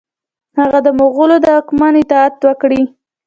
هغه 0.59 0.79
د 0.85 0.87
مغولو 0.99 1.35
د 1.43 1.45
واکمن 1.55 1.93
اطاعت 2.03 2.35
وکړي. 2.47 2.83